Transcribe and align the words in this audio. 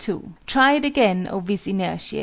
Try 0.47 0.71
it 0.71 0.83
again, 0.83 1.27
oh 1.31 1.41
VIS 1.41 1.67
INERTIÆ! 1.67 2.19